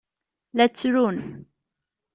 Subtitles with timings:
[0.55, 1.17] La ttrun.